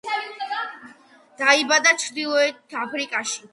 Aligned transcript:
დაიბადა 1.43 1.93
ჩრდილოეთ 2.07 2.77
აფრიკაში. 2.85 3.49